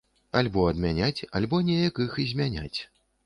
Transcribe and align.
Альбо 0.39 0.63
адмяняць, 0.69 1.25
альбо 1.39 1.59
неяк 1.67 2.01
іх 2.07 2.17
змяняць. 2.33 2.79